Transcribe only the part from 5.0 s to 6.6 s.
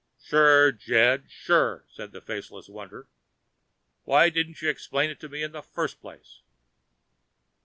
it to me in the first place?"